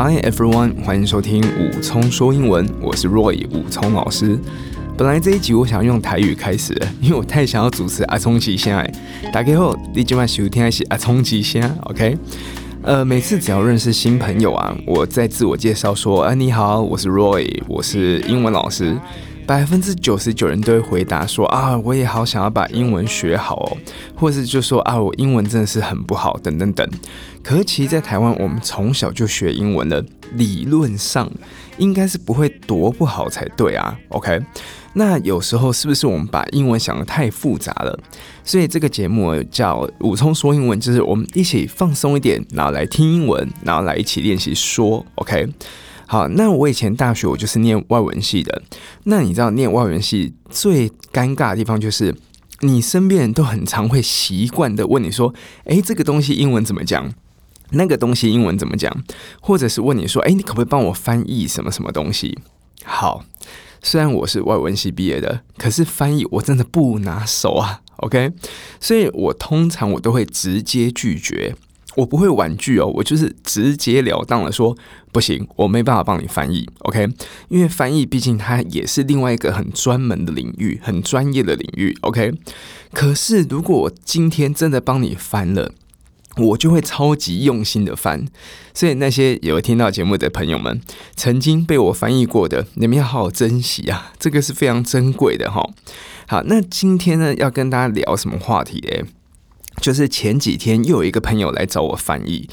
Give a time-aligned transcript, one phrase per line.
[0.00, 4.38] Hi everyone，欢迎收听武聪说英文，我是 Roy 武聪老师。
[4.96, 8.88] 本来这一集我想用台语开始，因为我太想要主持阿聪吉先爱。
[9.32, 12.16] 大家好，你今晚收听的是阿聪吉先，OK？
[12.82, 18.96] 呃，每次只要认识新朋友啊，我在自我介绍说，啊你好，我是 Roy，我是英文老师。
[19.48, 23.78] 百分之九十九人都会回答说啊，我也好想要把英文学好哦，
[24.14, 26.86] 或是就说啊，我英文真的是很不好，等等等。
[27.42, 31.30] 可是其实，在台湾，我们从小就学英文了，理论上
[31.78, 33.98] 应该是不会多不好才对啊。
[34.10, 34.38] OK，
[34.92, 37.98] 那有时候是不是我们把英文想得太复杂了？
[38.44, 45.02] 所以这个节目叫武聪说英文，就是我们一起放松一点，然后来听英文，然后来一起练习说。
[45.14, 45.48] OK。
[46.10, 48.62] 好，那我以前大学我就是念外文系的。
[49.04, 52.16] 那你知道念外文系最尴尬的地方就是，
[52.60, 55.34] 你身边人都很常会习惯的问你说
[55.68, 57.12] ：“诶，这个东西英文怎么讲？
[57.72, 59.04] 那个东西英文怎么讲？”
[59.42, 62.38] 或者是问你说：“诶，你可不可以帮我翻译什么什么东西？”
[62.86, 63.22] 好，
[63.82, 67.82] 虽然我是外文系毕业的，可是翻译我真的不拿手啊。
[67.96, 68.32] OK，
[68.80, 71.54] 所以我通常我都会直接拒绝。
[71.98, 74.76] 我不会婉拒哦，我就是直截了当的说，
[75.10, 77.08] 不行，我没办法帮你翻译，OK？
[77.48, 82.32] 因为翻译毕竟它也是另外一个很专门的领域，很专业的领域，OK？
[82.92, 85.72] 可是如果我今天真的帮你翻了，
[86.36, 88.24] 我就会超级用心的翻。
[88.72, 90.80] 所以那些有听到节目的朋友们，
[91.16, 95.68] 曾经被我翻译过的，你们要好好珍惜啊，这个是非常珍贵的哈。
[96.28, 99.04] 好，那今天呢，要跟大家聊什么话题诶？
[99.80, 102.48] 就是前几天又有一个朋友来找我翻译，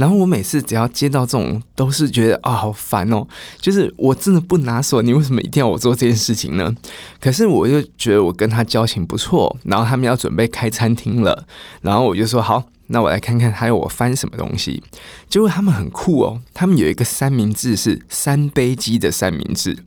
[0.00, 3.26] 然后我每次只要接到这种，都是觉得啊、好烦哦，
[3.60, 6.74] 就是我真的不拿手，你为什么一定要我做这件事情呢？
[7.20, 11.46] 可是我又觉得我跟他交情不错，然后他们要准备开餐厅了，
[11.82, 12.64] 然后我就说好。
[12.92, 14.82] 那我来看看还有我翻什么东西，
[15.28, 19.78] 结果他们很酷哦，他们有一个三明治是三杯鸡的三明治，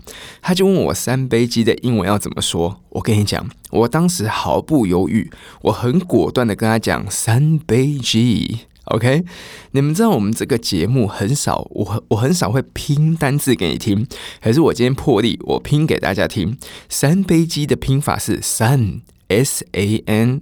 [0.42, 5.30] 他就问我三杯鸡的英文要怎么说，我跟你讲，我当时毫不犹豫，
[5.64, 9.24] 我很果断的跟他讲三杯鸡，OK？
[9.72, 14.08] 你们知道我们这个节目很少，我我很少会拼单字给你听，
[14.42, 16.58] 可是我今天破例，我拼给大家听，
[16.90, 20.42] 三杯鸡的拼法是三 S A N。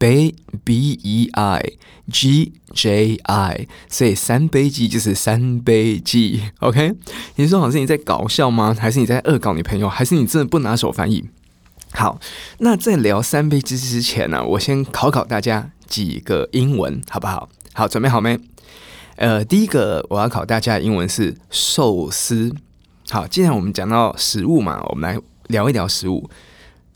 [0.00, 0.34] 杯
[0.64, 1.62] B E I
[2.10, 6.94] G J I，所以三杯鸡就是三杯鸡，OK？
[7.36, 8.74] 你说老师你在搞笑吗？
[8.80, 9.90] 还是你在恶搞你朋友？
[9.90, 11.26] 还是你真的不拿手翻译？
[11.92, 12.18] 好，
[12.60, 17.50] 那在聊三杯鸡之前呢、我先考考大家几个英文，好不好？
[17.80, 18.38] 好，准备好没？
[19.16, 22.54] 呃，第一个我要考大家的英文是寿司。
[23.08, 26.28] 好，既然我们讲到食物嘛，我们来聊一聊食物。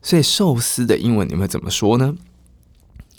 [0.02, 2.14] 所以寿司的英文你会怎么说呢？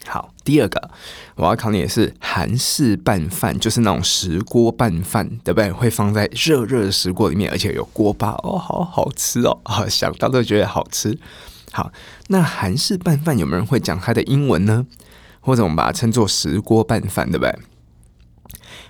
[0.06, 0.92] 好，第二个
[1.34, 5.72] 我要考你的是韩式拌饭，就是那种石锅拌饭，对不对？
[5.72, 11.18] 会放在热热的石锅里面，而且有锅巴哦，好好吃哦，啊， 想到都觉得好吃。
[11.72, 11.92] 好，
[12.28, 14.86] 那韩式拌饭有没有人会讲它的英文呢？
[15.46, 17.56] 或者我们把它称作石锅拌饭，对不对？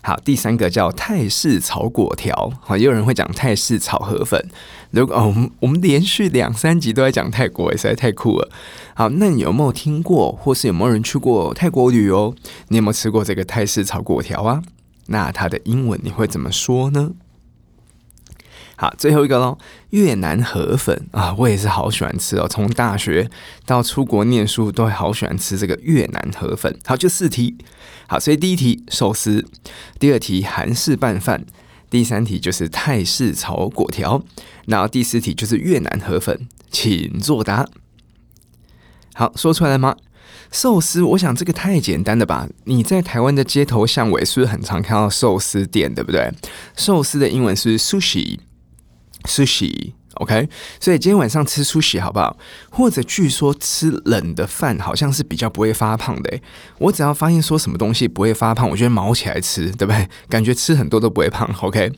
[0.02, 4.50] 好，第三个叫泰式炒粿条，好，也有人会讲泰式炒河粉。
[4.92, 8.50] 如果、哦、我们我们连续两三集都在讲泰国，实在太酷了。
[8.94, 12.34] 好，那你有没有听过，或是有没有人去过泰国旅游？
[12.70, 14.62] 你有没有吃过这个泰式炒粿条啊？
[15.08, 17.12] 那它的英文你会怎么说呢？
[18.78, 19.58] 好，最后一个喽，
[19.92, 22.46] 越南河粉啊，我也是好喜欢吃哦。
[22.48, 23.30] 从大学
[23.66, 26.78] 到出国念书，都会好喜欢吃这个越南河粉。
[26.86, 27.58] 好，就四题。
[28.08, 29.46] 好，所以第一题寿司，
[29.98, 31.46] 第二题韩式拌饭，
[31.90, 34.22] 第三题就是泰式炒粿条，
[34.66, 37.66] 然后第四题就是越南河粉，请作答。
[39.14, 39.96] 好，说出来了吗？
[40.52, 42.48] 寿司，我想这个太简单了吧？
[42.66, 46.30] 你在台湾的街头巷尾是不是很常看到寿司店，对不对？
[46.76, 48.38] 寿司的英文是 sushi。
[49.26, 50.48] Sushi，OK，
[50.80, 52.38] 所以今天晚上吃 sushi 好不好？
[52.70, 56.40] 或者据说吃冷的饭好像是比较不会发胖的。
[56.78, 60.08] 我只要发现说什么东西不会发胖，我就会毛起来吃，对不对？
[60.30, 61.92] 感觉吃很多都不会胖，OK。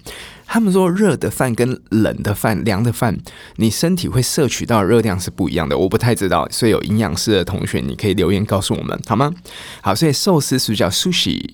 [0.50, 3.18] 他们说热的饭跟冷的饭、凉的饭，
[3.58, 5.78] 你身体会摄取到热量是不一样的。
[5.78, 9.34] 我不太知道，所以有营养师的同学，你可以留言告诉我们好吗？
[9.82, 11.50] 好，所以寿司是不是叫 sushi？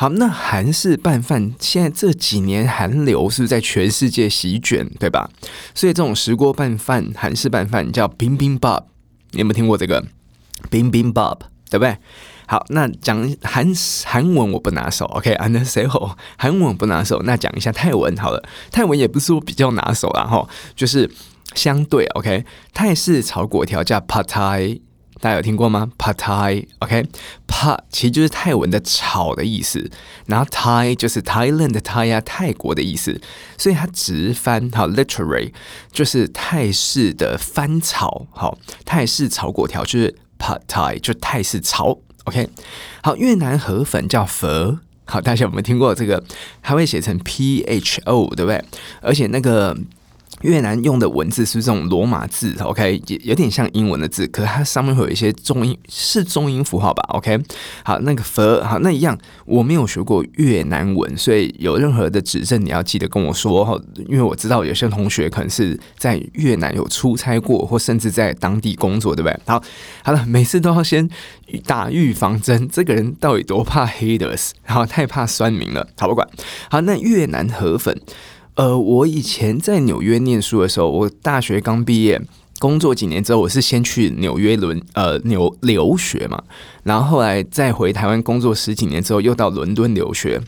[0.00, 4.88] 好，那韩式拌饭现在这几年韩流是不是在全世界席卷？
[4.98, 5.28] 对吧？
[5.74, 8.84] 所以这种石锅拌饭，韩式拌饭叫冰冰 Bob。
[9.32, 10.02] 你有没有听过这个
[10.70, 11.40] 冰冰 Bob？
[11.68, 11.98] 对不对？
[12.46, 13.70] 好，那讲韩
[14.06, 15.04] 韩文我不拿手。
[15.04, 17.20] OK，and say，哦，韩文我不拿手。
[17.24, 18.42] 那讲一下泰文好了。
[18.70, 20.24] 泰文也不是我比较拿手啦。
[20.24, 21.10] 哈，就是
[21.54, 24.80] 相对 OK，泰式炒粿条叫 part thai。
[25.20, 29.90] 大家有听过吗？Pad Thai，OK，Pad 其实就是泰文的炒的意思，
[30.24, 33.20] 然后 Thai 就是 Thailand 的 Thai 啊，泰国的意思，
[33.58, 35.52] 所以它直翻好 literary
[35.92, 38.56] 就是泰式的翻炒，好，
[38.86, 42.48] 泰式炒粿条就是 Pad Thai，就泰式炒，OK，
[43.02, 46.24] 好，越南河粉叫佛，好，大家有没有听过这个？
[46.62, 48.64] 它会写成 P H O，对不对？
[49.02, 49.76] 而且那个。
[50.42, 57.38] 越南用的文字是这种罗马字，OK，也有点像英文的字，可是它上面会有一些中音，是中音符号吧？OK，
[57.84, 69.38] 好，那个佛，好，那一样，我没有学过越南文，所以有任何的指正，你要记得跟我说，因为我知道有些同学可能是在越南有出差过，或甚至在当地工作，对不对？
[69.46, 69.62] 好，
[70.02, 71.08] 好了，每次都要先
[71.66, 76.26] 打预防针，这个人到底多怕 haters，然后太怕酸民了，好不管。
[76.70, 78.00] 好，那越南河粉。
[78.60, 82.20] 呃，我以前在纽约念书的时候，我大学刚毕业，
[82.58, 86.42] 工作几年之后，我是先去纽约伦呃纽留学嘛，
[86.82, 90.42] 然后后来再回台湾工作十几年之后，又到伦敦留学。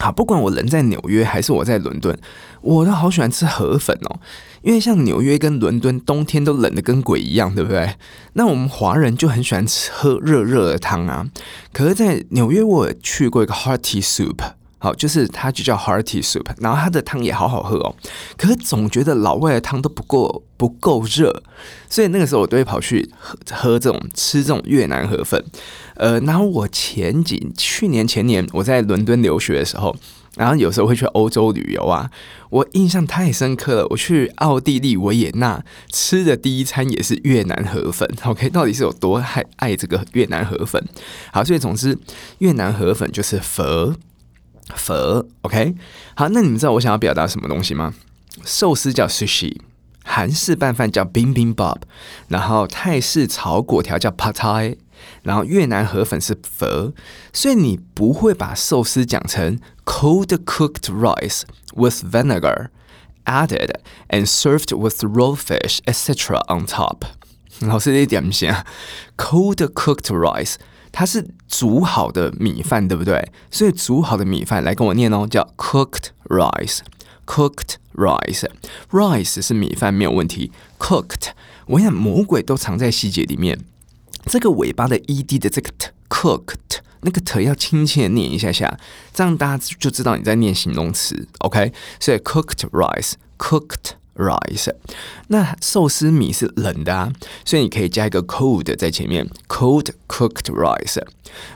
[0.00, 2.18] 好，不管我人在纽约还是我在伦敦，
[2.60, 4.18] 我都好喜欢吃河粉哦，
[4.62, 7.94] 因为像纽约跟伦敦冬天都冷得跟鬼一样，对不对？
[8.32, 11.30] 那我们华人就很喜欢吃喝热热的汤啊。
[11.72, 14.38] 可是，在纽约我去过一个 hearty soup。
[14.84, 17.96] 好，就是它就叫 hearty soup，然后它的汤也好好喝哦。
[18.36, 21.42] 可是总觉得老外的汤都不够不够热，
[21.88, 25.42] 所以那个时候我都会跑去喝喝这种吃这种越南河粉。
[25.94, 29.96] 呃，然后我前几去年前年我在伦敦留学的时候，
[30.36, 32.10] 然后有时候会去欧洲旅游啊，
[32.50, 33.86] 我印象太深刻了。
[33.88, 38.06] 我去奥地利维也纳吃的第一餐也是越南河粉。
[38.24, 40.84] OK，到底是有多爱爱这个越南河粉？
[41.32, 41.96] 好，所以总之
[42.40, 43.94] 越南河粉就是佛。
[44.74, 45.74] 佛，OK，
[46.14, 47.94] 好，那你们知道我想要表达什么东西吗？
[48.44, 49.60] 寿司叫 sushi，
[50.04, 51.82] 韩式拌饭叫 bibimbap，
[52.28, 54.76] 然后泰式炒粿条叫 PA Thai，
[55.22, 56.92] 然后越南河粉是佛，
[57.32, 61.42] 所以你不会把寿司讲成 cold cooked rice
[61.74, 62.68] with vinegar
[63.26, 63.70] added
[64.08, 66.38] and served with raw fish etc.
[66.48, 67.02] on top。
[67.60, 68.64] 老师你点写
[69.16, 70.54] cold cooked rice。
[70.96, 71.26] 它是
[71.56, 73.30] 煮好的米饭，对不对？
[73.48, 80.50] 所以煮好的米饭来跟我念哦，叫 cooked rice，cooked rice，rice 是米饭没有问题。
[80.80, 81.28] cooked，
[81.66, 83.60] 我想魔鬼都藏在细节里面。
[84.26, 88.76] 这个尾巴的 ed 的这个 t，cooked 那个 t 要轻轻念一下下，
[89.12, 91.28] 这样大家就知道你在念形容词。
[91.38, 93.92] OK，所以 cooked rice，cooked。
[94.16, 94.72] rice，
[95.28, 97.12] 那寿司米是冷的啊，
[97.44, 101.00] 所以你可以加一个 cold 在前面，cold cooked rice。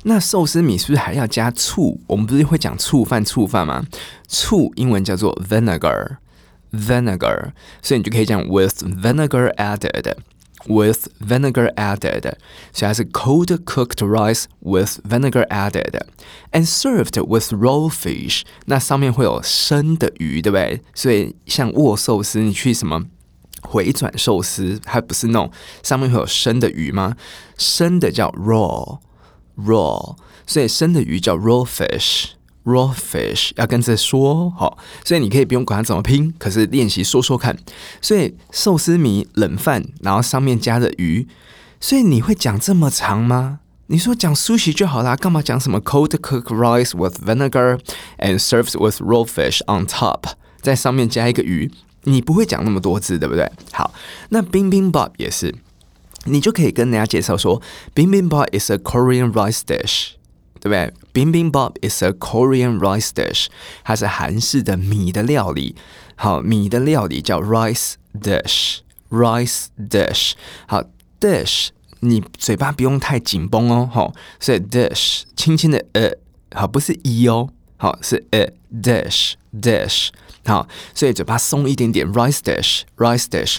[0.02, 2.00] 那寿司米是不是还要加醋？
[2.06, 3.84] 我们不是会讲醋饭、醋饭吗？
[4.26, 7.52] 醋英文叫做 vinegar，vinegar，
[7.82, 10.14] 所以你就可以讲 with vinegar added。
[10.65, 12.21] With vinegar added，
[12.71, 15.99] 所以它是 cold cooked rice with vinegar added
[16.53, 18.43] and served with raw fish。
[18.67, 20.81] 那上面会有生的鱼，对不对？
[20.95, 23.03] 所以像握寿司，你去什么
[23.61, 25.51] 回转寿司，它不是那种
[25.81, 27.17] 上面会有生的鱼吗？
[27.57, 28.99] 生的叫 raw
[29.57, 30.15] raw，
[30.47, 32.27] 所以生的鱼叫 raw fish。
[32.64, 37.56] Raw fish 要跟着说好，所以你可以不用管它怎么拼，可是练习说说看。
[38.02, 41.26] 所以寿司米冷饭，然后上面加着鱼，
[41.80, 43.60] 所以你会讲这么长吗？
[43.86, 47.78] 你说讲 sushi 就好啦，干嘛讲什么 cold cooked rice with vinegar
[48.18, 51.72] and served with raw fish on top，在上面加一个鱼，
[52.02, 53.50] 你不会讲那么多字，对不对？
[53.72, 53.94] 好，
[54.28, 55.54] 那 bibimbap 也是，
[56.24, 57.62] 你就可以跟人家介绍说
[57.94, 60.08] ，bibimbap is a Korean rice dish。
[60.60, 63.46] 对不对？Bibimbap is a Korean rice dish，
[63.82, 65.74] 它是韩式的米的料理。
[66.14, 70.34] 好，米的料理叫 rice dish，rice dish。
[70.68, 70.84] 好
[71.20, 71.70] ，dish，
[72.00, 73.88] 你嘴巴不用太紧绷哦。
[73.92, 76.12] 好，所以 dish，轻轻的呃，
[76.54, 80.10] 好，不是 e 哦，好，是呃，dish，dish。
[80.48, 82.10] 好，所以嘴巴松一点点。
[82.10, 83.58] Rice dish, rice dish.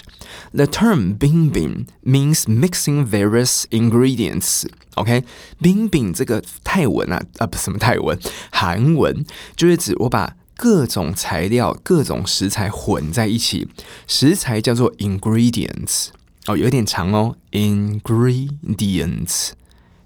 [0.52, 4.64] The term bing bing means mixing various ingredients.
[4.96, 8.18] OK，bibimbap 这个泰文啊，啊不什么泰文，
[8.50, 13.68] 韩文就是指我把各种材料、各种食材混在一起。
[14.08, 16.08] 食材叫做 ingredients。
[16.46, 17.36] 哦，有点长哦。
[17.52, 19.50] ingredients,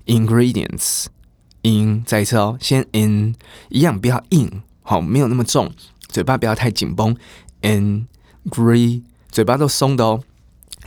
[0.05, 1.07] ingredients,
[1.63, 3.35] in 再一次哦，先 in
[3.71, 5.73] 一样，不要硬，好，没有那么重。
[6.15, 7.17] 嘴巴不要太紧绷
[7.63, 9.03] ，ingre
[9.33, 10.23] 嘴巴都松的哦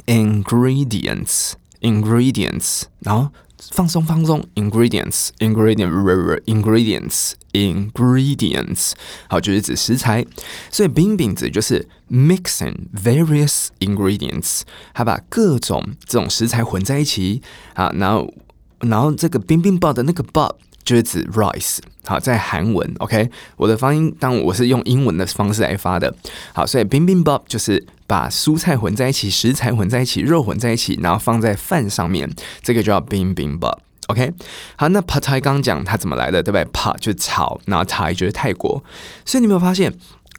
[0.06, 3.30] ，ingredients，ingredients，然后
[3.74, 8.94] 放松放松 Ingredients, ingredients, ingredients, ingredients
[9.28, 10.26] 好，就是指食材。
[10.72, 14.62] 所以 Bimbing 指就是 mixing various ingredients，
[14.94, 17.42] 它把各种这种食材混在一起
[17.74, 18.34] 啊，然后
[18.80, 20.56] 然后这个 bibimbap 的那个棒
[20.88, 26.16] 就是 rice，好，在韩文，OK，我的发音当我是用英文的方式来发的，
[26.54, 34.32] 好，所以 bibimbap 就是把蔬菜混在一起，食材混在一起，肉混在一起，然后放在饭上面，这个叫 bibimbap，OK，
[34.78, 38.82] 好，那 Pad Thai 刚讲它怎么来的，对不对？Pad 就是炒，然后 Thai 就是泰国，
[39.26, 39.94] 所以你有没有发现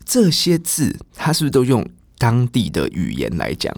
[0.06, 1.86] 这些字，它是不是都用
[2.16, 3.76] 当地的语言来讲？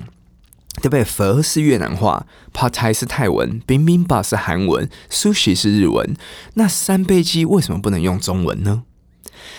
[0.77, 1.05] 对不对？
[1.05, 6.17] 佛是越南话，Pad Thai 是泰文，Bibimbap 是韩文，Sushi 是日文。
[6.55, 8.85] 那三杯鸡为什么不能用中文呢？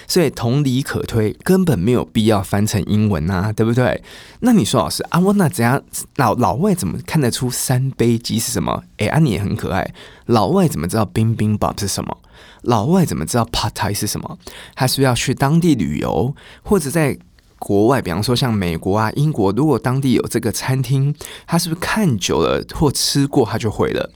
[0.08, 4.04] 所以同理可推，根本没有必要翻成英文啊，对不对？
[4.40, 5.82] 那你说老师啊，我那怎样
[6.16, 8.84] 老老外怎么看得出三杯鸡是什么？
[8.98, 9.94] 哎，安妮也很可爱，
[10.26, 12.18] 老外怎么知道 Bibimbap 是什么？
[12.64, 14.38] 老外怎么知道 Pad Thai 是什么？
[14.76, 17.20] 他是要去当地旅游，或者在。
[17.64, 21.14] 国外，比方说像美国啊、英国，如果当地有这个餐厅，
[21.46, 24.10] 他是不是看久了或吃过，他就会了？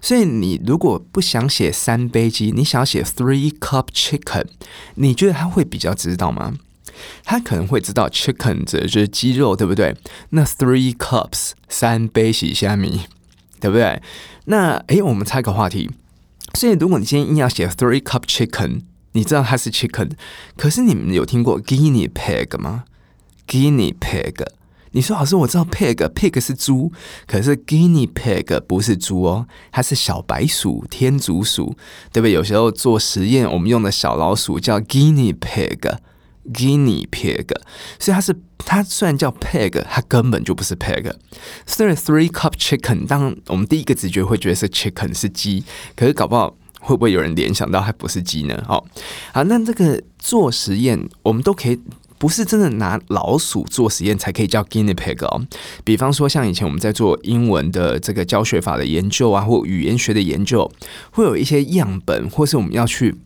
[0.00, 4.44] 所以你如果不想写三杯鸡，你想要写 three cup chicken，
[4.94, 6.54] 你觉得他会比较知道吗？
[7.24, 9.96] 他可能会知道 chicken 指的就是鸡肉，对不对？
[10.30, 13.00] 那 three cups 三杯洗虾米，
[13.58, 14.00] 对不对？
[14.44, 15.90] 那诶，我们插个话题。
[16.54, 18.82] 所以如果你今天硬要写 three cup chicken，
[19.12, 20.12] 你知道它是 chicken，
[20.56, 22.84] 可是你们有听过 guinea pig 吗
[23.46, 24.46] ？Guinea pig，
[24.92, 26.92] 你说老师，我知道 pig，pig 是猪，
[27.26, 31.74] 可是 guinea pig 不是猪哦，它是小白鼠、天竺鼠，
[32.12, 32.32] 对不对？
[32.32, 37.46] 有时候做实验，我们用的小老鼠叫 guinea pig，guinea pig，
[37.98, 41.10] 所以它是它虽然叫 pig，它根本就不是 pig。
[41.66, 45.64] 所以 three cup chicken，当我们第一个直觉会觉得是 chicken 是鸡，
[45.96, 48.62] 可是搞不好会不会有人联想到它不是鸡呢？
[48.68, 48.84] 哦，
[49.32, 51.80] 好，那这个做实验，我们都可以。
[52.22, 55.44] 不是真的拿老鼠做实验才可以叫 guinea pig 哦。
[55.82, 60.70] 比方说，像以前我们在做英文的这个教学法的研究啊，或语言学的研究，
[61.10, 63.16] 会有一些样本，或是我们要去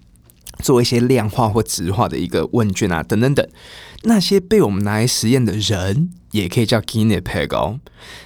[0.58, 3.46] 做一些量化或质化的一个问卷啊，等等等。
[4.02, 7.80] 那些被我们拿来实验的人，也可以叫 guinea pig 哦。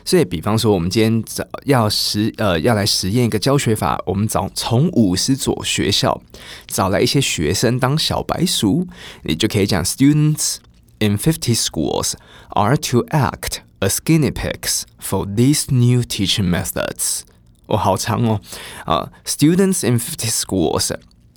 [0.05, 6.21] 所以，比方说，我们今天找要实呃要来实验一个教学法，我们找从五十所学校
[6.67, 8.87] 找来一些学生当小白鼠，
[9.23, 10.57] 你就可以讲 students
[10.99, 12.13] in fifty schools
[12.51, 17.21] are to act as guinea pigs for these new teaching methods。
[17.67, 18.41] 哦，好长哦
[18.85, 20.93] 啊，students in fifty schools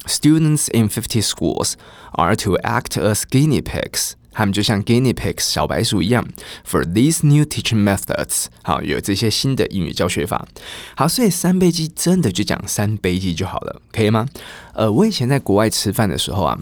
[0.05, 1.73] Students in fifty schools
[2.13, 4.13] are to act as guinea pigs。
[4.35, 6.27] 他们就像 guinea pigs 小白鼠一样
[6.67, 10.47] ，for these new teaching methods，好，有这些新的英语教学法。
[10.95, 14.27] 好，所以三杯鸡真的就讲三杯鸡就好了，可以吗？
[14.73, 16.57] 呃，我以前在国外吃饭的时候啊，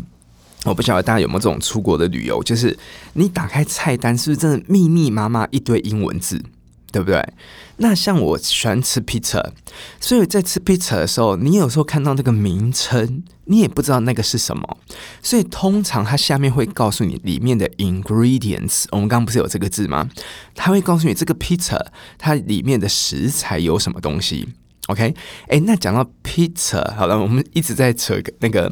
[0.65, 2.77] 我不晓得大家有没有这种出国的旅游，就是
[3.13, 6.43] 你打开菜单，是不是真的密密麻麻一堆英文字？
[6.91, 7.33] 对不对？
[7.77, 9.51] 那像我喜欢吃披萨，
[9.99, 14.77] 所以在吃披萨的时候，你有时候看到那个名称，你也不知道那个是什么，
[15.23, 18.85] 所以通常它下面会告诉你里面的 ingredients。
[18.91, 20.09] 我们刚刚不是有这个字吗？
[20.53, 21.83] 它会告诉你这个披萨
[22.17, 24.47] 它里面的食材有什么东西。
[24.87, 25.15] OK，
[25.47, 28.71] 哎，那讲到披萨，好了，我们一直在扯那个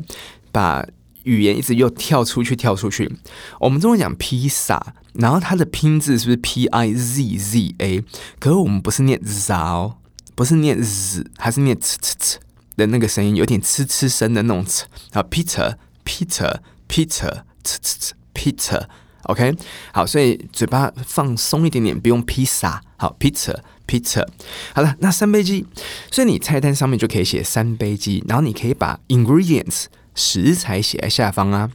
[0.52, 0.86] 把。
[1.24, 3.12] 语言一直又跳出去，跳出去。
[3.60, 8.04] 我们中文讲披萨，然后它的拼字是不是 P I Z Z A？
[8.40, 9.98] 可是我们不是念 Z 哦，
[10.36, 12.36] 不是念 Z，还是念呲呲呲
[12.76, 14.84] 的那个声音，有点呲呲声的那种呲。
[15.12, 18.88] 好，pizza，pizza，pizza，呲呲呲，pizza。
[19.24, 19.54] OK，
[19.94, 22.82] 好，所以嘴巴放松一点点，不用披萨。
[22.98, 24.26] 好，pizza，pizza。
[24.74, 25.66] 好了，那三杯鸡，
[26.10, 29.86] 所以你菜单上面就可以写三杯鸡，然后你可以把 ingredients。
[30.16, 31.70] 食材写在下方啊，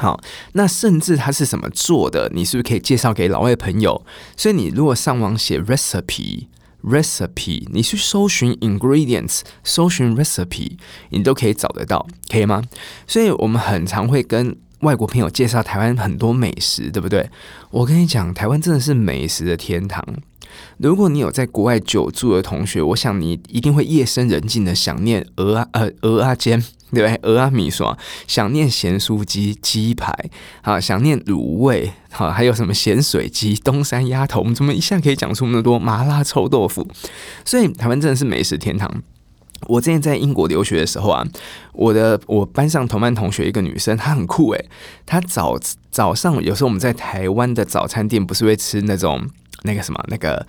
[0.00, 0.18] 好，
[0.54, 4.02] 那甚至它是什么做的，你是不是可以介绍给老外朋友？
[4.34, 10.78] 所以你如果上网写 recipe，recipe，你去搜寻 ingredients，搜寻 recipe，
[11.10, 12.62] 你都可以找得到，可以吗？
[13.06, 17.28] 所以我们很常会跟外国朋友介绍台湾很多美食，对不对？
[17.70, 20.02] 我跟你讲，台湾真的是美食的天堂。
[20.78, 26.62] 如果你有在国外久住的同学，我想你一定会夜深人静的想念鹅啊呃鹅啊煎。
[26.92, 27.20] 对不对？
[27.22, 27.86] 鹅啊米线，
[28.26, 30.12] 想念咸酥鸡、鸡排，
[30.62, 36.84] 啊，想念卤味，好，还有什么咸水鸡、东山鸭头，我们怎么一下可以讲出那么多麻辣臭豆腐？
[37.44, 38.90] 所以台湾真的是美食天堂。
[39.68, 41.24] 我之前在英国留学的时候啊，
[41.74, 44.68] 我的我班上同班同学一个女生，她很酷诶，
[45.06, 45.56] 她早
[45.92, 49.24] 早上有时候我们在台湾的早餐店不是会吃那种
[49.62, 50.46] 那个什么那个。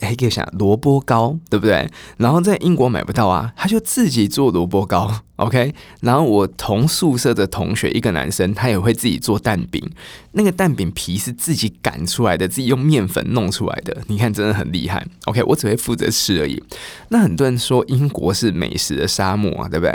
[0.00, 1.86] 还可以想萝卜糕，对不对？
[2.16, 5.74] 然后在英国买不到啊，他就自己做萝卜糕，OK。
[6.00, 9.86] 然后我同宿舍的同学，一个男生，他也会自己做蛋饼，
[10.32, 15.42] 那个蛋饼皮是自己擀出来的，自己用面粉弄出来的，你看真的很厉害，OK。
[15.42, 16.62] 我只会负责吃而已。
[17.10, 19.94] 那很多人说英国是美食的沙漠啊，对不对？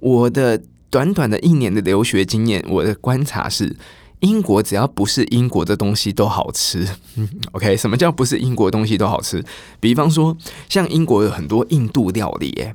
[0.00, 3.76] 我的短短的一年的留学经验，我的观察是。
[4.20, 6.88] 英国只要不是英国的东西都好吃，，
[7.52, 7.76] OK？
[7.76, 9.44] 什么叫不是英国东西都好吃？
[9.80, 10.36] 比方说，
[10.68, 12.74] 像英国有很多印度料理，耶。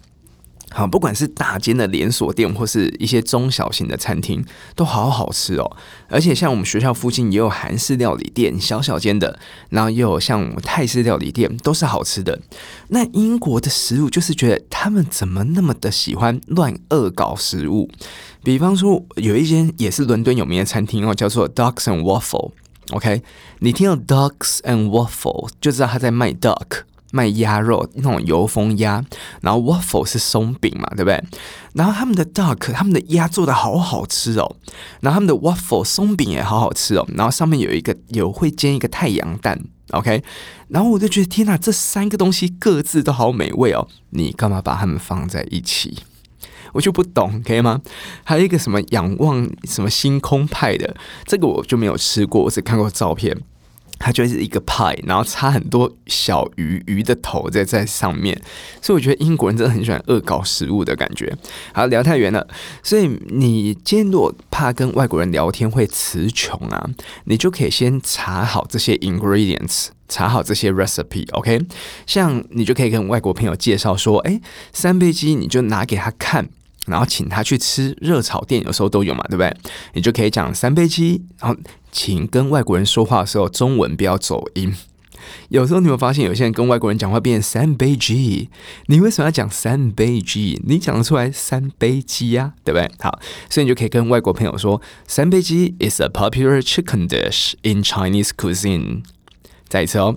[0.75, 4.43] 好，不管是大间的连锁店，或是一些中小型的餐厅，
[4.75, 5.77] 都好好吃哦。
[6.09, 9.37] 而且像我们学校附近也有韩式料理店，小小间的，
[9.69, 12.39] 然后又有像泰式料理店，都是好吃的。
[12.87, 17.87] 那英国的食物，就是觉得他们怎么那么的喜欢乱恶搞食物？
[18.43, 22.51] 比方说，有一间也是伦敦有名的餐厅哦，叫做 Ducks and Waffle。
[22.91, 23.23] OK，
[23.59, 26.83] 你听到 Ducks and Waffle 就知道他在卖 duck。
[27.15, 29.05] 卖鸭肉那种油封鸭，
[29.41, 31.23] 然后 waffle 是松饼嘛，对不对？
[31.73, 34.55] 然后他们的 duck，他们的鸭做的好好吃哦，
[34.99, 40.23] 然后他们的 waffle 松饼也好好吃哦，然后上面有一个有会煎一个太阳蛋，OK，
[40.69, 45.99] 然后我就觉得天哪，这三个东西各自都好美味哦，你干嘛把它们放在一起？
[46.71, 47.81] 我就不懂，可以吗？
[48.23, 53.37] 还有一个什么仰望什么星空派的，这个我就没有吃过，我只看过照片。
[53.99, 58.37] 它就是一个派，然后插很多小鱼鱼的头在在上面，
[58.81, 61.33] 所以我觉得英国人真的很喜欢恶搞食物的感觉。
[61.73, 62.45] 好，聊太远了，
[62.81, 66.89] 所以你今天如果怕跟外国人聊天会词穷啊，
[67.25, 71.65] 你就可以先查好这些 ingredients，查好这些 recipe，OK？
[72.05, 74.39] 像你就可以跟外国朋友介绍说，诶，
[74.71, 76.47] 三杯鸡，你就拿给他看。
[76.85, 79.55] 然后请他去吃热炒店，有时候都有嘛，对不对？
[79.93, 81.23] 你就可以讲三杯鸡。
[81.39, 81.57] 然后，
[81.91, 84.75] 请跟外国人说话的时候，中文不要走音。
[85.47, 88.49] 有时候你会发现，有些人跟外国人讲话变三杯鸡，
[88.87, 90.61] 你为什么要讲三杯鸡？
[90.67, 92.91] 你讲得出来三杯鸡呀，对不对？
[92.99, 93.17] 好，
[93.49, 99.03] 所以你就可以跟外国朋友说，三杯鸡 is a popular chicken dish in Chinese cuisine。
[99.72, 100.16] 再一次哦，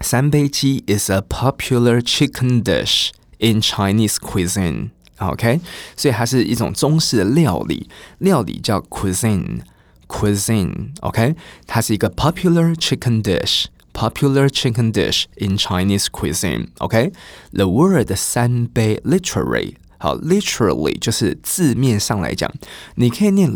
[0.00, 5.60] 三杯鸡 is a popular chicken dish in Chinese cuisine。OK，
[5.96, 7.88] 所以它是一种中式的料理，
[8.18, 11.36] 料理叫 cuisine，cuisine，OK，
[11.68, 22.52] 它是一个 popular chicken dish，popular chicken dish in Chinese cuisine，OK，the word 三杯 literally，好，literally 就是字面上来讲，
[22.96, 23.48] 你可以念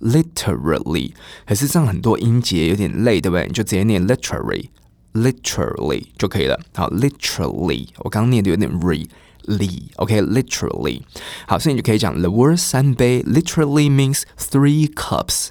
[0.00, 1.12] literally，literally，
[1.46, 3.46] 可是这样很多音节有点累，对不对？
[3.46, 6.60] 你就直接念 literally，literally 就可以了。
[6.74, 11.02] 好，literally，我刚刚念的有点 re。li，OK，literally，
[11.46, 15.48] 好，所以你就可以讲 the word 三杯 literally means three cups，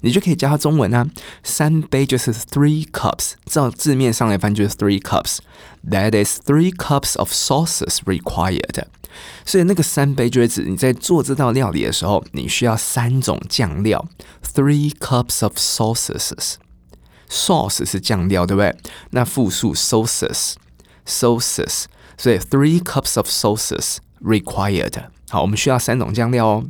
[0.00, 1.06] 你就可以教他中文啊，
[1.42, 8.84] 三杯就是 three cups，照字面上来翻就是 three cups，that is three cups of sauces required，
[9.44, 14.08] 所以那个三杯就是指你在做这道料理的时候，你需要三种酱料
[14.54, 18.76] ，three cups of sauces，sauce 是酱料，对不对？
[19.10, 21.84] 那复数 sauces，sauces。
[22.18, 24.92] 所以，three cups of sauces required。
[25.30, 26.66] 好，我们需要三种酱料哦。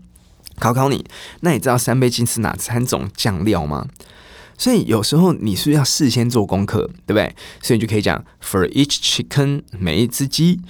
[0.60, 1.04] 考考你，
[1.40, 3.88] 那你知道三杯鸡是哪三种酱料吗？
[4.56, 7.34] 所以有时候你是要事先做功课，对不对？
[7.62, 10.60] 所以你就可以讲，for each chicken，每一只鸡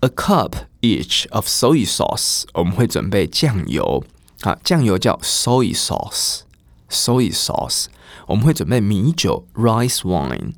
[0.00, 2.44] ，a cup each of soy sauce。
[2.54, 4.04] 我们会准备酱油，
[4.40, 7.86] 好，酱油叫 soy sauce，soy sauce。
[8.28, 10.52] 我们会准备米酒，rice wine。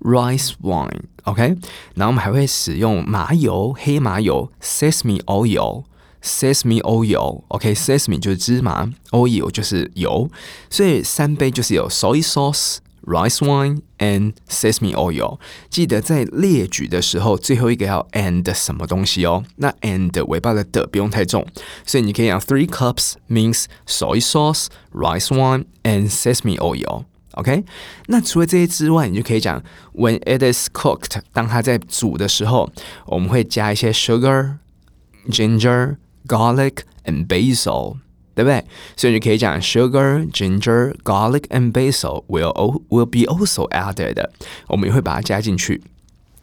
[0.00, 1.56] Rice wine，OK，
[1.96, 5.82] 然后我们还会使用麻油、黑麻油 （sesame oil
[6.23, 10.29] oil），sesame oil，OK，sesame 就是芝麻，oil 就是油，
[10.69, 15.37] 所以三杯就是有 soy sauce、rice wine and sesame oil。
[15.69, 19.43] 记得在列举的时候，最后一个要 and 什么东西哦？
[19.57, 21.45] 那 and 尾巴的的不用太重，
[21.85, 27.63] 所以你可以讲 three cups means soy sauce、rice wine and sesame oil。OK，
[28.07, 29.63] 那除了这些之外，你就可以讲
[29.95, 32.71] When it is cooked，当它在煮的时候，
[33.07, 35.95] 我们会加一些 sugar、ginger、
[36.26, 37.96] Garlic and basil，
[38.34, 38.64] 对不对？
[38.96, 44.28] 所以你可以讲 sugar、ginger、garlic and basil will will be also added，
[44.66, 45.82] 我们也会把它加进去。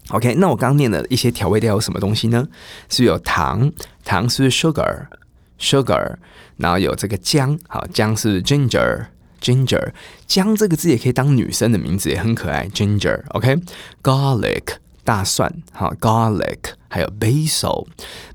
[0.09, 2.47] OK，那我刚念的一些调味料有什么东西呢？
[2.89, 3.71] 是有糖，
[4.03, 6.15] 糖是 sugar，sugar，
[6.57, 9.07] 然后有这个姜，好，姜是 ginger。
[9.41, 9.91] Ginger，
[10.25, 12.67] 姜这个字也可以当女生的名字，也很可爱。
[12.69, 14.63] Ginger，OK，Garlic，
[15.05, 16.57] 大蒜，好，Garlic，
[16.89, 17.85] 还有 basil。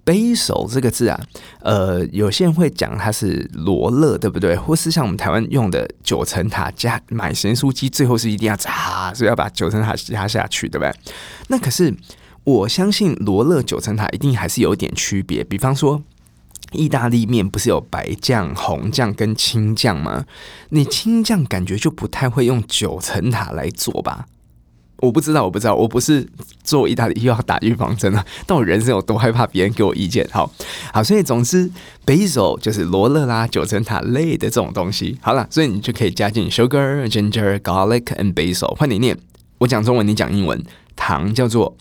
[0.07, 1.21] basil 这个字啊，
[1.61, 4.57] 呃，有些人会讲它是罗勒，对不对？
[4.57, 10.95] 或是像我们台湾用的九层塔加买咸酥鸡，最后是一定要炸，所以要把九层塔加下去，对不对？
[11.49, 11.93] 那可是
[12.45, 16.03] 我相信罗勒九层塔一定还是有点区别，比方说。
[16.73, 20.25] 意大利面不是有白酱、红酱跟青酱吗？
[20.69, 24.27] 你青酱感觉就不太会用九层塔来做吧？
[25.01, 26.27] 我不知道，我不知道，我不是
[26.63, 28.25] 做意大利又要打预防针了。
[28.47, 30.29] 但我人生有多害怕别人给我意见？
[30.33, 30.51] 好
[30.93, 31.71] 好，所以总之
[32.07, 35.19] ，basil 就是罗勒啦、九层塔类的这种东西。
[35.21, 38.75] 好了，所以你就可以加进 sugar、ginger、garlic and basil。
[38.77, 39.19] 换你念，
[39.59, 40.63] 我讲中文，你讲英文。
[40.97, 41.77] 糖叫做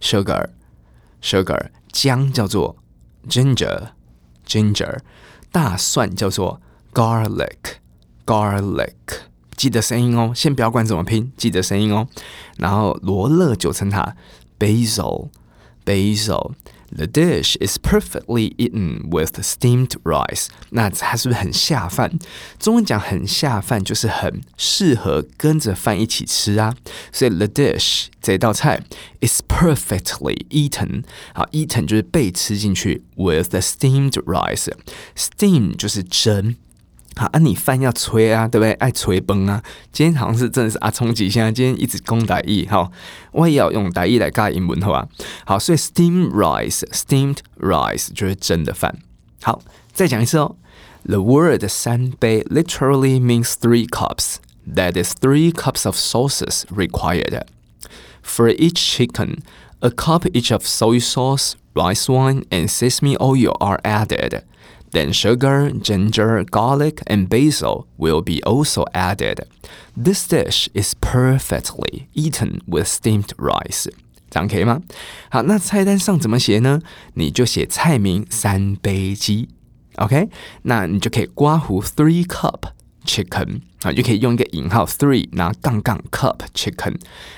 [0.00, 2.76] sugar，sugar，姜叫做
[3.28, 3.90] ginger。
[4.46, 4.98] Ginger，
[5.52, 6.60] 大蒜叫做
[6.92, 8.88] garlic，garlic，
[9.60, 12.08] 记得声音哦，先不要管怎么拼，记得声音哦。
[12.56, 14.16] 然后罗勒九层塔
[14.58, 16.52] basil，basil。
[16.96, 20.46] The dish is perfectly eaten with steamed rice。
[20.70, 22.18] 那它是不是很下饭？
[22.58, 26.74] 中文讲很下饭，就是很适合跟着饭一起吃啊。
[27.12, 28.82] 所以 the dish 这道菜
[29.20, 31.04] is perfectly eaten。
[31.34, 34.70] 好，eaten 就是被吃进去，with the steamed rice。
[35.14, 36.56] steam 就是蒸。
[37.16, 38.72] 好，啊，你饭要吹啊，对不对？
[38.74, 39.62] 爱吹崩啊！
[39.92, 42.90] 今天好像是真的是阿聪吉，现在今天一直攻台语，好，
[43.32, 45.08] 我也要用台语来教英文，好吧？
[45.44, 48.96] 好，所以 steamed rice，steamed rice 就是蒸的饭。
[49.42, 49.60] 好，
[49.92, 50.56] 再讲一次哦。
[51.04, 54.36] The word 三杯 literally means three cups.
[54.72, 57.42] That is three cups of sauces required.
[58.22, 59.38] For each chicken,
[59.80, 64.42] a cup each of soy sauce, rice wine, and sesame oil are added.
[64.91, 69.45] Then sugar, ginger, garlic, and basil will be also added.
[70.01, 73.89] This dish is perfectly eaten with steamed rice.
[74.29, 74.81] 这样可以吗？
[75.29, 76.81] 好，那菜单上怎么写呢？
[77.15, 79.49] 你就写菜名三杯鸡，
[79.95, 80.29] OK？
[80.63, 82.71] 那你就可以括弧 three cup
[83.05, 86.95] chicken 啊，就可以用一个引号 three，然后杠杠 cup chicken，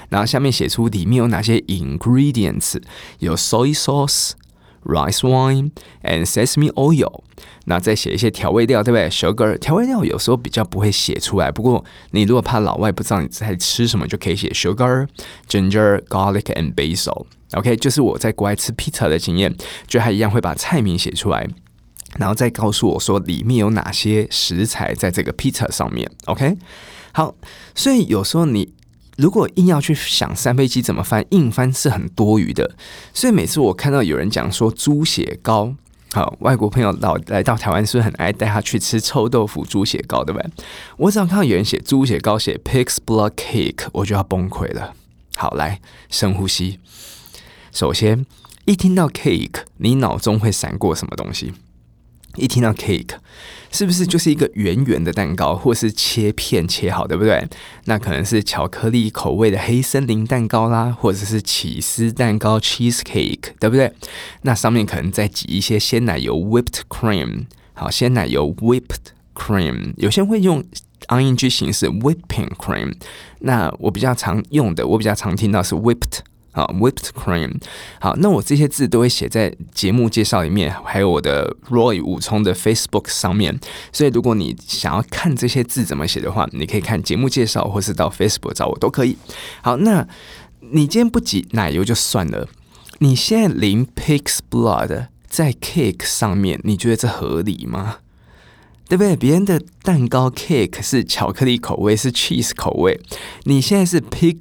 [0.10, 2.82] 然后下面写出里面有哪些 ingredients，
[3.20, 4.32] 有 soy sauce。
[4.85, 5.71] Rice wine
[6.03, 7.23] and sesame oil，
[7.67, 15.07] 那再写一些调味料，对不对？Sugar 调味料有时候比较不会写出来，不过你如果怕老外不知道你在吃什么，就可以写 sugar、
[15.49, 17.27] ginger、garlic and basil。
[17.53, 19.55] OK，就是我在国外吃披萨的经验，
[19.87, 21.49] 就还一样会把菜名写出来，
[22.19, 26.11] 然后再告诉我说里面有哪些食材在这个披萨上面。
[26.25, 26.57] OK，
[27.13, 27.35] 好，
[27.75, 28.75] 所以有时候你。
[29.17, 32.75] 如果硬要去想三杯鸡怎么翻，硬翻是很多余的。
[33.13, 35.75] 所以每次我看到有人讲说猪血糕，
[36.13, 40.51] 好，外国朋友老来到台湾是不是很爱带他去吃臭豆腐猪血糕，对不对？
[40.97, 44.95] 我只要看到有人写猪血糕，写 pig's blood cake，我就要崩溃了。
[45.37, 46.79] 好，来深呼吸。
[47.71, 48.27] 首先，
[48.65, 51.53] 一听到 cake，你脑中会闪过什么东西？
[52.37, 53.15] 一听到 cake，
[53.71, 57.47] 是不是就是一个圆圆的蛋糕，或是切片切好，对不对？
[57.85, 63.93] 那可能是巧克力口味的黑森林蛋糕啦，或者是起司蛋糕 cheese cake，对不对？
[64.43, 70.65] 那上面可能再挤一些鲜奶油 whipped cream，好，鲜奶油 whipped cream，有些人会用
[71.09, 72.95] ing 形式 whipping cream，
[73.41, 76.21] 那我比较常用的，我比较常听到是 whipped。
[76.55, 77.55] 好，whipped cream。
[77.99, 83.59] 好，那我这些字都会写在节目介绍里面，还有我的 Roy 武聪的 Facebook 上面。
[83.91, 89.17] 所以，如果你想要看这些字怎么写的话，你可以看节目介绍，或是到 Facebook 找我都可以。
[89.63, 90.07] 好，那
[90.61, 92.47] 你今天不挤奶油就算了，
[92.99, 97.97] 你现在淋 pig's blood 在 cake 上面，你觉得这合理吗？
[98.91, 99.17] 对不对？
[99.17, 103.01] 别人的蛋糕 cake 是巧克力口味，是 cheese 口味，
[103.45, 104.41] 你现在是 pig。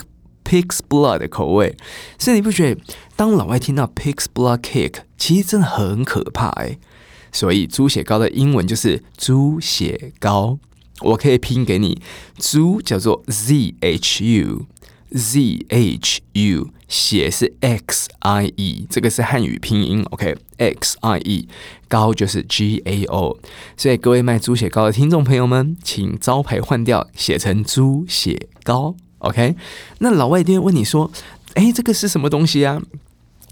[0.52, 1.78] Pig's blood 的口味，
[2.20, 2.82] 所以你不觉得
[3.16, 6.78] 当老外听到 Pig's blood cake，其实真的很可怕诶。
[7.32, 10.60] 所以猪血糕的英文就是猪血糕，
[11.00, 12.02] 我可以拼给你，
[12.38, 21.48] 猪叫做 Z H U，Z H U，血是 X I E，这个是汉语拼音，OK，X I E，
[21.88, 23.40] 糕就是 G A O，
[23.78, 28.98] 所以各位卖猪血糕的听众朋友们，请招牌换掉，写成猪血糕。
[29.22, 29.56] OK，
[30.00, 31.12] 那老外一定会问你说
[31.56, 32.82] ：“哎，这个是什么东西啊？”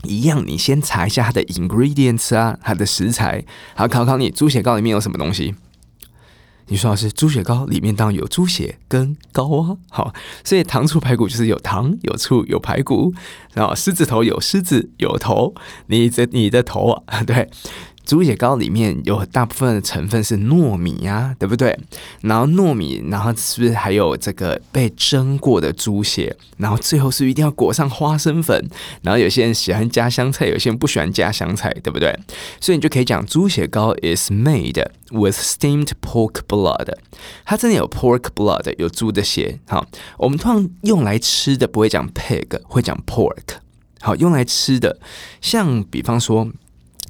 [0.04, 3.44] 一样，你先查一下它的 ingredients 啊，它的食材。
[3.76, 5.54] 好，考考你，猪血糕里面有什么东西？
[6.68, 9.78] 你说的是猪血糕里面当然有猪血跟糕啊。
[9.90, 10.14] 好，
[10.46, 13.14] 所以糖醋排骨就是有糖、有醋、有排骨。
[13.54, 15.54] 然后狮子头有狮子有头，
[15.88, 17.50] 你的你的头啊， 对，
[18.06, 21.78] 猪血糕里面有大部分的成分是糯米呀、啊，对不对？
[22.22, 26.36] 然后糯米，然后是不是还有这个被蒸过的猪血？
[26.58, 28.68] 然后最后是不是一定要裹上花生粉？
[29.04, 32.18] 然后有些人喜欢加香菜，有些人不喜欢加香菜，对不对？
[32.60, 36.92] 所以你就可以讲猪血糕 is made with steamed pork blood。
[37.46, 39.60] 它真的有 pork blood，有猪的血。
[39.68, 39.86] 好，
[40.18, 43.60] 我们通常用来吃的不会讲 pig，会讲 pork。
[44.02, 45.00] 好，用来吃的，
[45.42, 46.50] 像比方说。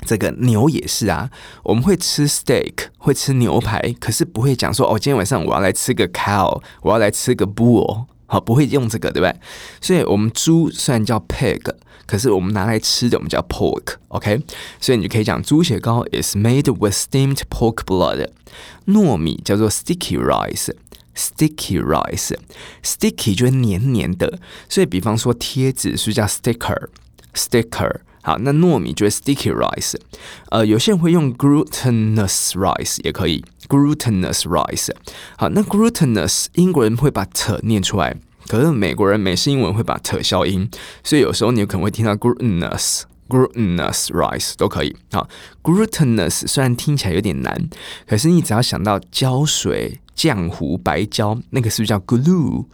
[0.05, 1.29] 这个牛也是啊，
[1.63, 9.35] 我们会吃 steak，会吃牛排，可是不会讲说哦，今天晚上我要来吃个 cow，我要来吃个 bull，好，不会用这个，对不对？
[9.81, 11.61] 所以，我们猪虽然叫 pig，
[12.07, 14.41] 可是我们拿来吃的，我们叫 pork，OK？
[14.79, 18.29] 所以你就可以讲猪血糕 is made with steamed pork blood。
[18.87, 27.99] 糯米叫做 sticky rice，sticky rice，sticky 就是黏黏的，所以比方说贴纸是叫 sticker，sticker。
[28.29, 29.95] 好，那糯米就是 sticky rice，
[30.51, 34.91] 呃，有些人会用 glutinous rice 也可以，glutinous rice。
[35.35, 38.15] 好，那 glutinous 英国人会把 t 念出来，
[38.47, 40.69] 可是美国人美式英文会把 t 消音，
[41.03, 44.95] 所以有时候你可能会听到 glutinous，glutinous rice 都可以。
[45.11, 45.27] 好
[45.63, 47.67] ，glutinous 虽然听起来有点难，
[48.05, 52.65] 可是你只要想到胶水、浆糊、白胶，那个是不是叫 glue？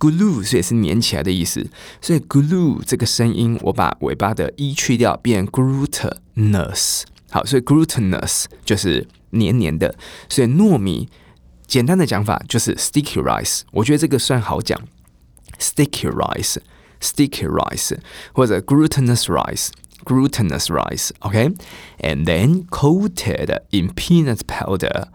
[0.00, 1.68] Glue 所以是粘起来的意思，
[2.00, 7.02] 所以 glue 这个声音，我把尾巴的 e 去掉，变 glutinous。
[7.30, 9.94] 好，所以 glutinous 就是黏黏的。
[10.30, 11.10] 所以糯米
[11.66, 13.60] 简单的讲法就是 sticky rice。
[13.72, 14.80] 我觉得这个算好讲
[15.58, 17.98] ，sticky rice，sticky rice，
[18.32, 21.10] 或者 glutinous rice，glutinous rice。
[21.18, 25.08] OK，and then coated in peanut powder。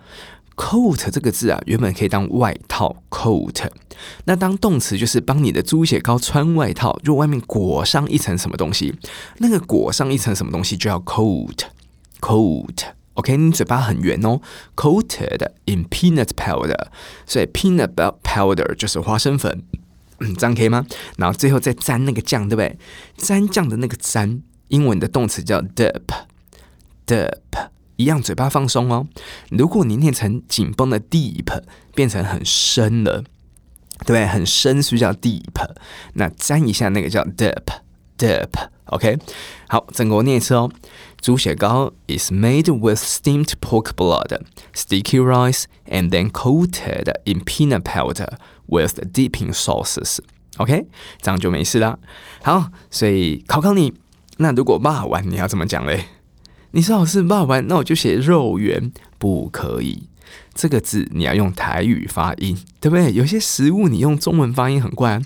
[0.55, 3.67] Coat 这个字啊，原本可以当外套 coat，
[4.25, 8.95] 那当动词就是帮你的猪血糕穿外套，就外面裹上一层什么东西，
[9.39, 12.83] 那个裹上一层什么东西就叫 coat，coat。
[13.15, 14.41] OK，你嘴巴很圆哦
[14.75, 16.87] ，coated in peanut powder，
[17.25, 19.63] 所以 peanut powder 就是花生粉，
[20.19, 20.85] 嗯，这样可以吗？
[21.17, 22.77] 然后最后再沾那个酱，对不对？
[23.15, 27.29] 沾酱的那个沾，英文的动词叫 dip，dip。
[27.97, 29.07] 一样，嘴巴放松哦。
[29.49, 33.23] 如果你念成紧绷的 deep，变成很深了，
[34.05, 35.43] 对，很深，所以叫 deep。
[36.13, 38.49] 那沾一下那个叫 dip，dip。
[38.85, 39.17] OK，
[39.67, 40.69] 好，整个我念一次哦。
[41.19, 44.39] 猪血糕 is made with steamed pork blood,
[44.75, 50.19] sticky rice, and then coated in peanut powder with dipping sauces.
[50.57, 50.85] OK，
[51.19, 51.97] 这样就没事啦。
[52.43, 53.95] 好，所以考考你，
[54.37, 56.05] 那如果骂完你要怎么讲嘞？
[56.75, 60.09] 你说老师骂完，那我就写肉圆，不可以。
[60.53, 63.13] 这个字你要用台语发音，对不对？
[63.13, 65.21] 有些食物你用中文发音很怪，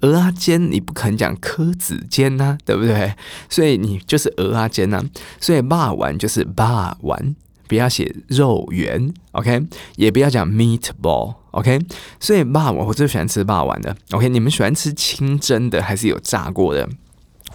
[0.00, 3.14] 蚵仔煎你不可能讲蚵仔煎呐、啊，对不对？
[3.48, 5.00] 所以你就是蚵仔煎呐。
[5.40, 7.36] 所以骂完就是骂完，
[7.68, 9.68] 不要写肉圆，OK？
[9.94, 11.78] 也不要讲 meatball，OK？
[12.18, 14.28] 所以骂完我最喜欢吃骂完的，OK？
[14.28, 16.88] 你们喜欢吃清蒸的还是有炸过的？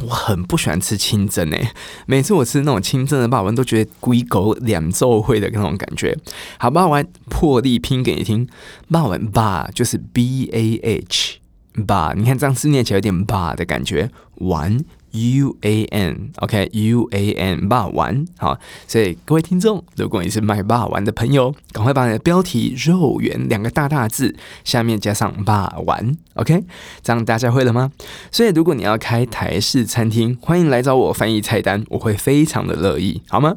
[0.01, 1.69] 我很不喜欢吃清蒸诶，
[2.07, 6.17] 每次我吃那种清蒸的霸王，都觉得龟狗两奏会的那种感觉。
[6.57, 8.47] 好，霸王破例拼给你听，
[8.89, 11.39] 霸王霸就是 B A H
[11.85, 14.83] 霸，你看这样字念起来有点霸的感觉，玩。
[15.13, 26.63] U A N，OK，U A N，霸丸，好，所以各位听众，如果你是卖霸丸的朋友，赶快把你的标题“肉圆”两个大大字下面加上“霸丸 ”，OK，
[27.03, 27.91] 这样大家会了吗？
[28.31, 33.55] 所以如果你要开台式餐厅，欢迎来找我翻译菜单，我会非常的乐意，好吗？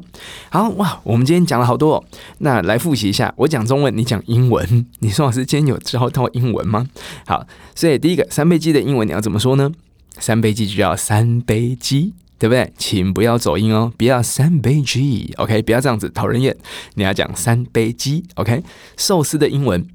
[0.51, 2.03] 好哇，我们今天讲了好多哦，
[2.37, 6.87] 那来复习一下，我讲中文，你讲英文，你说老师今天有教到英文吗？
[7.25, 9.71] 好，所以第一个三杯鸡的英文你要怎么说呢？
[10.19, 12.73] 三杯鸡就叫三杯鸡，对不对？
[12.77, 15.61] 请不要走音哦，不要三杯鸡，OK？
[15.61, 16.57] 不要这样子讨人厌。
[16.95, 18.63] 你要讲三杯鸡，OK？
[18.97, 19.87] 寿司的英文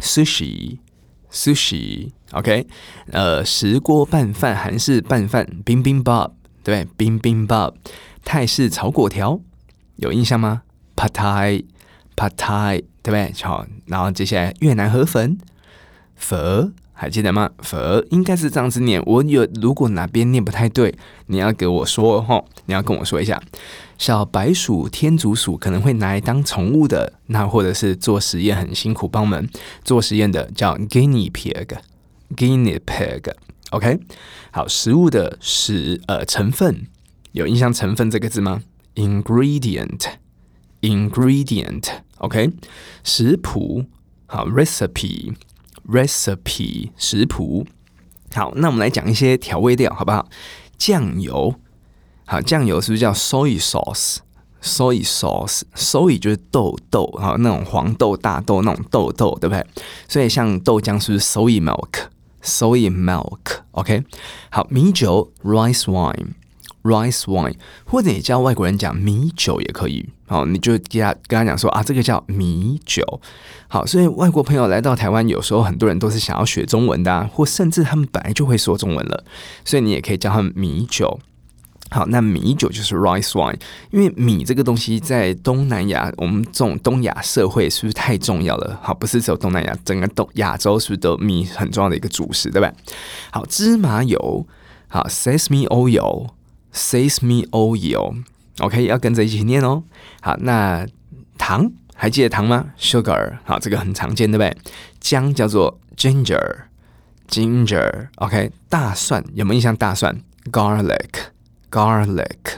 [0.00, 2.66] sushi，sushi，OK？
[3.10, 6.30] 呃，石锅拌饭、韩式拌饭 bibimbap，
[6.62, 7.74] 对，bibimbap。
[8.24, 9.40] 泰式炒粿条
[9.96, 10.62] 有印象吗
[10.94, 13.32] ？Pad Thai，Pad Thai，对不对？
[13.42, 15.38] 好，然后接下来越南河粉，
[16.14, 16.72] 粉。
[16.92, 17.50] 还记得吗？
[17.58, 19.02] 佛应该是这样子念。
[19.06, 20.94] 我有，如果哪边念不太对，
[21.26, 23.42] 你要给我说哈，你要跟我说一下。
[23.98, 29.48] 小白鼠、天竺鼠可能会拿来当宠物的，那或者是做实验很辛苦，帮我们
[29.84, 33.32] 做实验的叫 guinea pig，guinea pig。
[33.70, 34.00] OK，
[34.50, 36.86] 好，食物的食呃成分
[37.32, 38.62] 有印象成分这个字吗
[38.96, 41.84] ？ingredient，ingredient。
[42.18, 42.50] OK，
[43.02, 43.84] 食谱
[44.26, 45.34] 好，recipe。
[45.88, 47.66] Recipe 食谱，
[48.34, 50.28] 好，那我们来讲一些调味料，好不好？
[50.78, 51.54] 酱油，
[52.26, 59.66] 好，酱油是不是叫 soy sauce？soy sauce，soy 就是豆豆哈，那种黄豆、大豆那种豆豆，对不对？
[60.08, 64.04] 所以像豆浆是不是 soy milk，soy milk，OK？
[64.50, 66.32] 好，米酒 rice wine
[66.82, 73.20] rice wine，或者你教外国人讲米酒也可以，好，你就给他跟他讲说啊，这个叫米酒。
[73.68, 79.24] 好，所以外国朋友来到台湾，有时候很多人都是想要学中文的啊，或甚至他们本来就会说中文了，
[79.64, 81.18] 所以你也可以教他们米酒。
[81.90, 83.58] 好，那米酒就是 rice wine，
[83.90, 88.78] 因为米这个东西在东南亚，我们这种东亚社会是不是太重要了？
[88.82, 92.72] 好，不是只有东南亚，整个东亚洲是不是都米很重要的一个主食，对吧？
[93.30, 94.46] 好，芝麻油，
[94.88, 96.28] 好，sesame oil
[96.72, 99.84] oil，sesame oil，OK，要跟着一起念哦。
[100.20, 100.86] 好，那
[101.38, 104.56] 糖还记得糖吗？sugar，好，这个很常见，对不对？
[105.00, 109.76] 姜叫做 ginger，ginger，OK，大蒜有没有印象？
[109.76, 111.10] 大蒜 garlic。
[111.70, 112.56] Garlic，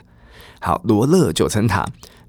[0.60, 1.86] 好，罗勒九层塔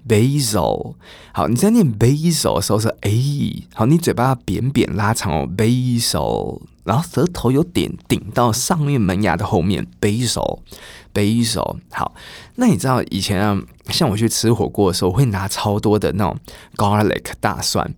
[0.08, 0.96] ，Basil，
[1.34, 12.14] 好，你在念 Basil 的时候是 A，好，你嘴巴扁扁拉长哦，Basil，然后舌头有点顶到上面门牙的后面，Basil，Basil，好，
[12.56, 16.38] 那你知道以前啊，像我去吃火锅的时候，会拿超多的那种
[16.76, 17.94] Garlic 大蒜，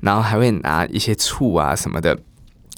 [0.00, 2.18] 然后还会拿一些醋啊什么的，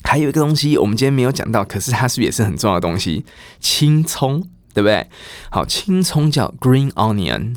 [0.04, 3.24] 还有一个东西我们今天没有讲到，可是它是不是也是很重要的东西？
[3.60, 4.48] 青葱。
[4.74, 5.08] 对不对？
[5.50, 7.56] 好，青葱叫 green onion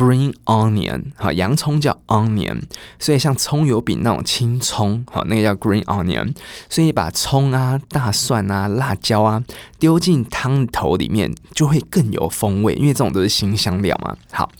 [0.00, 1.02] onion，green onion。
[1.16, 2.62] 好，洋葱叫 onion，
[2.98, 6.34] 所以像葱油饼那种青葱，好，那个叫 green onion。
[6.68, 9.42] 所以把葱啊、大蒜啊、辣椒啊
[9.78, 14.16] 丢进汤头里面，就会更有风味，因为这种都是新香料嘛。
[14.32, 14.50] 好，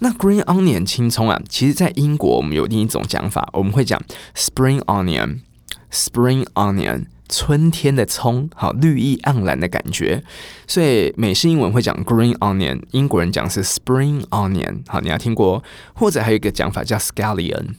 [0.00, 4.00] 那 green onion 青葱啊，其实在英国我们有另一种讲法，我们会讲
[4.34, 7.06] spring onion，spring onion。
[7.28, 10.22] 春天的葱，好，绿意盎然的感觉，
[10.66, 15.62] 所以美式英文会讲 green onion，英国人讲是 spring onion，好，你要听过，
[15.94, 17.74] 或者还有一个讲法叫 scallion。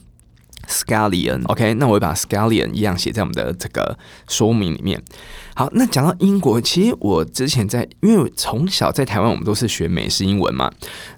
[0.70, 5.02] Scallion，OK，那我会把 Scallion 一样写在我们的这个说明里面。
[5.54, 10.70] 好，那讲到英国，其实我之前在，因为从小在台湾，我们都是学美式英文嘛，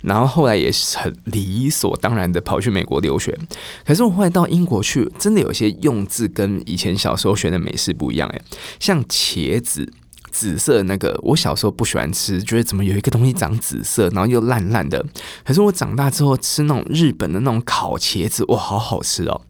[0.03, 3.38] 然后后来也是很理所当然的跑去美国留学。
[3.85, 8.43] 可是我后来到英国去，真的有些用字跟以前小时候学的美式不一样诶，
[8.81, 9.93] 像茄子。
[10.33, 15.05] 紫色那个，我小时候不喜欢吃，觉得怎么有一个东西长紫色，然后又烂烂的。
[15.45, 19.42] 可是我长大之后吃那种日本的那种烤茄子，哇，好好吃哦！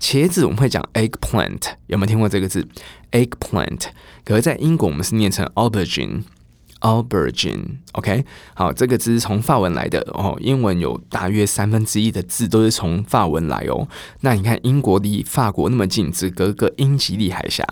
[0.00, 2.64] 茄子我们会讲 eggplant，有没有听过这个字
[3.10, 3.86] ？eggplant，
[4.24, 8.24] 可是在英国我们是念成 aubergine，aubergine，OK？
[8.54, 10.38] 好，这个字是从法文来的哦。
[10.40, 13.88] 英文有大约三分之一的字都是从法文来哦。
[14.20, 17.66] 那你看英国离法国那么近，只隔个英吉利海峡。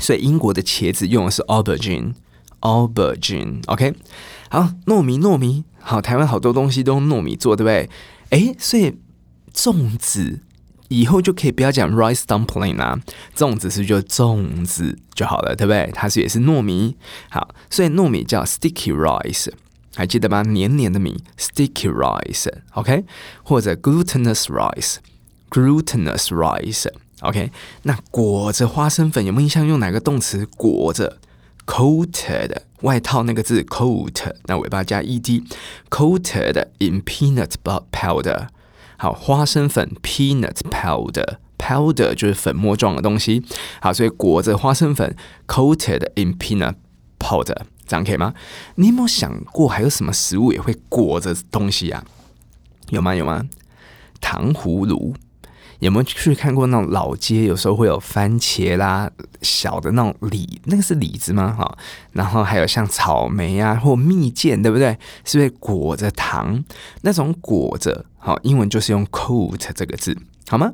[0.00, 3.94] 所以英国的茄子用的是 aubergine，aubergine，OK，
[4.48, 7.88] 好，糯米糯米，好，台湾好多东西都用糯米做，对不对？
[8.30, 8.96] 诶，所以
[9.52, 10.40] 粽子
[10.88, 12.98] 以后就可以不要讲 rice dumpling 啦，
[13.36, 15.90] 粽子是就粽子就好了，对不对？
[15.94, 16.96] 它是也是糯米，
[17.28, 19.50] 好，所以糯米叫 sticky rice，
[19.94, 20.42] 还记得吗？
[20.42, 23.04] 黏黏的米，sticky rice，OK，
[23.42, 26.86] 或者 glutinous rice，glutinous rice。
[27.20, 27.50] OK，
[27.82, 29.66] 那裹着花生粉有没有印象？
[29.66, 31.18] 用哪个动词裹着
[31.66, 37.52] ？Coated 外套那个字 coat，那尾巴加 ed，coated in peanut
[37.92, 38.48] powder。
[38.96, 43.44] 好，花生粉 peanut powder，powder 就是粉末状的东西。
[43.80, 45.14] 好，所以裹着花生粉
[45.46, 46.74] coated in peanut
[47.18, 47.56] powder，
[47.86, 48.34] 这样可以吗？
[48.76, 52.04] 你有没有想过还有什么食物也会裹着东西啊？
[52.88, 53.14] 有吗？
[53.14, 53.46] 有吗？
[54.20, 55.14] 糖葫芦。
[55.80, 57.44] 有没有去看过那种老街？
[57.44, 59.10] 有时候会有番茄啦，
[59.42, 61.54] 小的那种李，那个是李子吗？
[61.58, 61.76] 哈，
[62.12, 64.96] 然后还有像草莓啊，或蜜饯，对不对？
[65.24, 66.62] 是不是裹着糖？
[67.00, 70.14] 那种裹着，好，英文就是用 coat 这个字，
[70.48, 70.70] 好吗？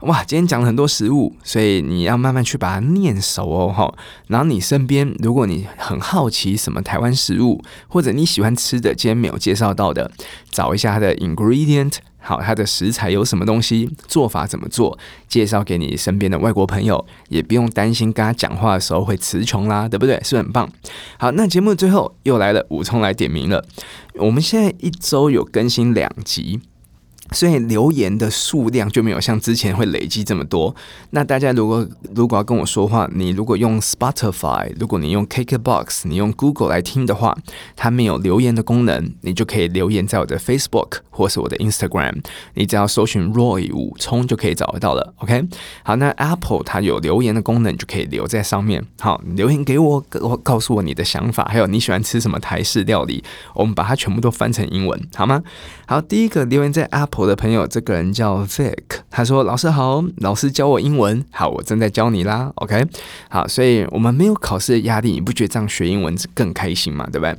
[0.00, 3.94] 哇，今天讲了很多食物，所以你要慢慢去把它念熟哦，哈。
[4.26, 10.10] 然后你身边，如果你很好奇什么台湾食物，或者你喜欢吃的，今天没有介绍到的，
[10.50, 11.94] 找一下它的 ingredient。
[12.20, 13.90] 好，它的食材有什么东西？
[14.06, 14.98] 做法怎么做？
[15.26, 20.14] 介绍给你身边的外国朋友，也不用担心跟他讲话的时候会词穷啦，对不对？
[20.16, 20.70] 是不是很棒。
[21.18, 23.64] 好，那节目的最后又来了，武聪来点名了。
[24.14, 26.60] 我们现在一周有更新两集，
[27.32, 30.74] 所以留言的数量就没有像之前会累积这么多。
[31.10, 37.36] 那大家如果如果要跟我说话，你如果用 Spotify，如果你用 KKBOX，你用 Google 来听的话，
[37.76, 42.22] 它没有留言的功能，你就可以留言在我的 Facebook 或是我的 Instagram，
[42.54, 45.14] 你只要搜寻 Roy 武聪就可以找得到了。
[45.18, 45.46] OK，
[45.84, 48.84] 好，那 Apple 它有留言的功能，就可以留在上面。
[48.98, 53.22] 好，留言给我，我告诉我你的想法，还有你喜欢吃什么台式料理，
[53.54, 55.42] 我们把它全部都翻成英文，好吗？
[55.86, 57.19] 好，第一个留言在 Apple。
[57.20, 58.74] 我的朋友，这个人叫 Vic，
[59.10, 62.86] 他说：“老师好，老师教我英文，好，我正在教你啦，OK，
[63.28, 67.06] 好，所以我们没有考试的压力，你不觉得这样学英文更开心吗？
[67.12, 67.36] 对不对？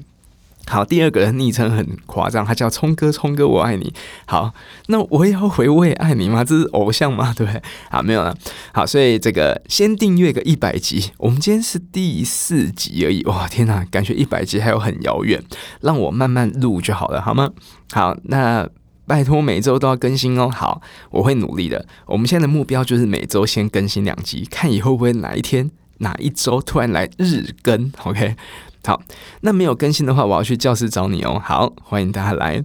[0.67, 3.91] 好，第二个人昵称很夸张，他叫聪哥，聪哥我爱你。
[4.27, 4.53] 好，
[4.85, 6.43] 那我也要回我也爱你吗？
[6.43, 7.33] 这是偶像吗？
[7.35, 7.59] 对不对？
[7.89, 8.37] 好，没有了。
[8.71, 13.23] 好，所以这个先订阅个一百集，我们今天是第四集而已。
[13.23, 15.43] 哇，天哪，感觉一百集还有很遥远，
[15.81, 17.49] 让我慢慢录就好了，好吗？
[17.91, 18.69] 好，那。
[19.11, 20.49] 拜托，每周都要更新哦。
[20.49, 21.85] 好，我会努力的。
[22.05, 27.91] 我们现在的目标就是每周先更新两集，看以后会不会哪一天、哪一周突然来日更。
[28.05, 28.37] OK。
[28.85, 29.01] 好，
[29.41, 31.37] 那没有更新的话，我要去教室找你哦。
[31.43, 32.63] 好，欢迎大家来。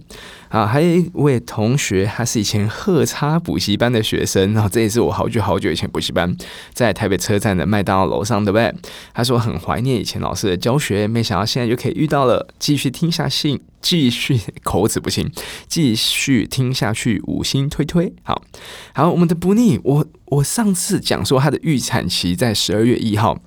[0.49, 6.35] 啊，还有一位同学，他是以前赫差补习班的学生，然后这也是我好久好久以前补习班，
[6.73, 8.73] 在台北车站的麦当劳楼上，对不对？
[9.13, 15.29] 他说很怀念以前老师的教学，没想到现在就可以遇到了，继续听下去，继续 口齿不清，
[15.67, 18.13] 继续听下去，五星推推。
[18.23, 18.41] 好，
[18.93, 23.37] 好，我们的不腻，我我上次讲说他的预产期在十二月一号。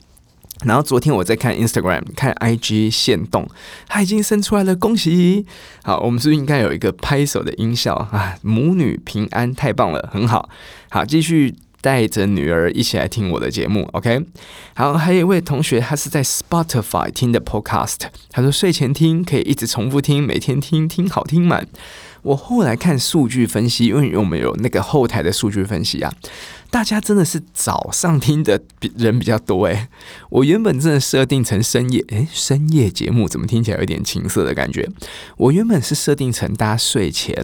[0.64, 3.48] 然后昨天我在看 Instagram 看 IG 限动，
[3.88, 5.46] 他已经生出来了，恭喜！
[5.82, 8.36] 好，我们是不是应该有一个拍手的音效啊？
[8.42, 10.48] 母女平安，太棒了，很好。
[10.90, 14.20] 好，继续带着女儿一起来听我的节目，OK？
[14.74, 18.00] 好，还有一位同学，他是在 Spotify 听的 Podcast，
[18.30, 21.66] 他说睡前听可以一直重复听，每天听听好听满。
[22.22, 26.12] 我后来看数据分析，因为我们有那个后台的数据分析啊，
[26.70, 28.62] 大家真的是早上听的
[28.96, 29.88] 人比较多诶，
[30.30, 34.88] 我原本真的设定成深夜，诶，深夜节目怎么听起来有点情色的感觉？
[35.36, 37.34] 我原本是设定成大家睡前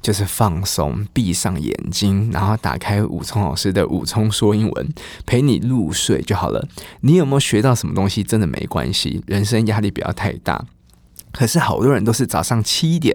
[0.00, 4.88] 就是放松，闭上眼睛，然后打开武聪老师的武聪说英文，
[5.26, 6.66] 陪你入睡就好了。
[7.00, 8.22] 你有没有学到什么东西？
[8.22, 10.64] 真的没关系，人生压力不要太大。
[11.32, 13.14] 可是好多人都是早上七点，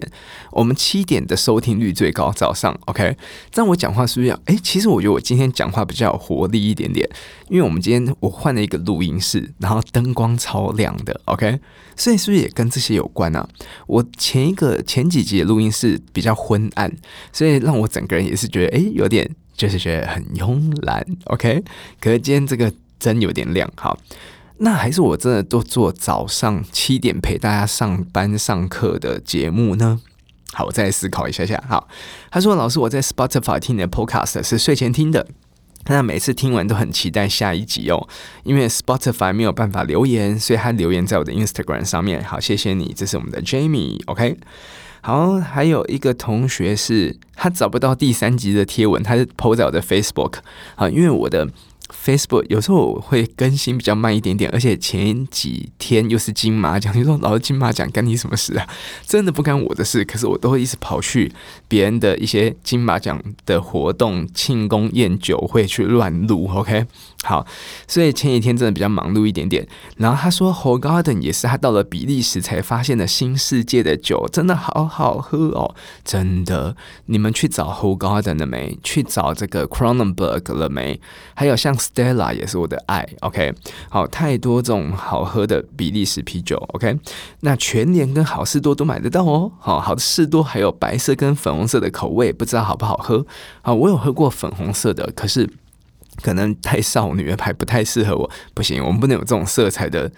[0.50, 2.32] 我们七点的收听率最高。
[2.32, 3.16] 早上，OK，
[3.50, 4.40] 这样我讲话是不是要？
[4.46, 7.08] 诶，其实我觉得我今天讲话比较有活力一点点，
[7.48, 11.58] 因为我们今天我换了一个录音室，然后灯光超亮的，OK，
[11.96, 13.48] 所以是不是也跟这些有关啊？
[13.86, 16.92] 我前一个前几集的录音室比较昏暗，
[17.32, 21.62] 所以让我整个人也是觉得诶，有点就是觉得很慵懒，OK。
[22.00, 23.98] 可是今天这个灯有点亮，好。
[24.58, 30.00] 那还是我真的都做早上七点陪大家上班上课的节目呢？
[30.52, 31.60] 好，我再思考一下下。
[31.68, 31.88] 好，
[32.30, 35.26] 他说：“老师，我在 Spotify 听你的 Podcast 是睡前听的，
[35.86, 38.08] 那每次听完都很期待下一集哦。
[38.44, 42.22] 因为 Spotify 没有办法留言，所以他留言在我的 Instagram 上面。
[42.22, 44.00] 好，谢谢你，这是我们的 Jamie。
[44.06, 44.38] OK，
[45.00, 50.34] 好，还有一个同学是他找不到第三集的贴文，他是 po 在我的 Facebook
[50.76, 51.48] 啊，因为我的。
[52.04, 58.66] Facebook 有时候我会更新比较慢一点点，而且前几天又是金马奖，你说老是金马奖，干你什么事啊？
[59.06, 61.32] 真的不干我的事，可是我都会一直跑去
[61.68, 66.86] 别人的一些金马奖的活动、庆功宴酒会去乱录，OK？
[67.24, 67.46] 好，
[67.88, 69.66] 所以前几天真的比较忙碌一点点。
[69.96, 76.76] 然后他说，Ho Garden 也是他到了比利时才发现的新世界的酒，真的好好喝哦，真的。
[77.06, 78.78] 你们去找 Hoegaarden 了没？
[78.82, 81.00] 去找这个 Cronenberg 了没？
[81.34, 83.54] 还有像 Stella 也是我的爱，OK？
[83.88, 86.98] 好，太多这种好喝的比利时啤酒，OK？
[87.40, 89.50] 那全年跟好事多都买得到哦。
[89.58, 93.26] 好，好事多还有白色跟粉红色的口味，不知道好不好喝？
[93.62, 95.48] 好，我有喝过粉红色的，可是。
[96.22, 100.10] 可能太少女牌不太适合我，不行，我们不能有这种色彩的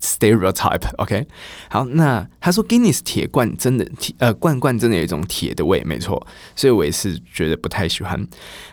[0.00, 1.26] stereotype，OK？、
[1.68, 6.26] 好，那他说 Guinness 铁罐真的铁呃罐罐真的有一种铁的味，没错，
[6.56, 8.26] 所以我也是觉得不太喜欢。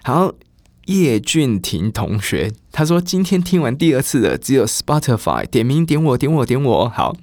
[0.03, 0.33] 好，
[0.85, 7.15] 叶俊廷同学他说今天听完第二次的只有 Spotify 点名点我点我点我好。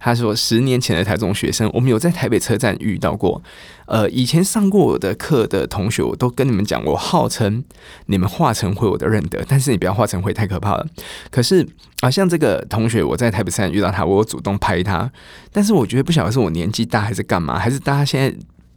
[0.00, 3.40] 他说：“十年前的台中学生，我们有在台北车站遇到过。
[3.86, 7.62] 呃，以前上过我的课的同学，我都跟你们讲，我号称
[8.06, 10.86] 你们化成灰我都认得，但是你不要化成灰，太可怕了。
[11.30, 11.66] 可是
[12.00, 15.12] 啊，像这个同学，我在台北车站遇到他，我主动拍他，
[15.52, 18.34] 但是我觉得不晓得是我年纪大还是干嘛，还是大家现在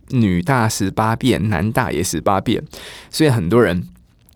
[0.10, 2.62] 女大十八变，男大也十八变，
[3.10, 3.88] 所以很多人。”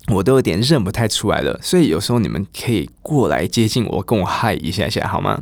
[0.08, 5.38] 我都有点认不太出来了，所以有时候你们可以过来接近我，跟我嗨一下下好吗？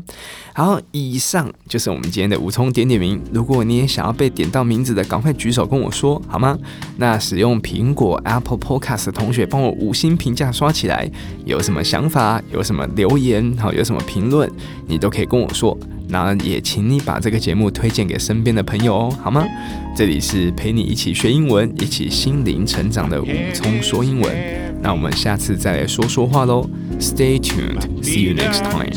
[0.53, 3.21] 好，以上就是我们今天的武聪点点名。
[3.31, 6.57] 如果你也想要被点到名字的，赶快举手跟我说好吗？
[6.97, 11.07] 那使用苹果 Apple Podcast 的同学，帮我五星评价刷起来。
[11.45, 14.51] 有什么想法，有什么留言，好，有什么评论，
[14.87, 15.77] 你都可以跟我说。
[16.23, 19.45] 那也请你把这个节目推荐给身边的朋友哦，好吗？
[19.95, 24.35] 这里是陪你一起学英文，一起心灵成长的武聪说英文。
[24.81, 26.69] 那我们下次再来说说话喽。
[26.99, 27.81] Stay tuned.
[28.03, 28.91] See you next time.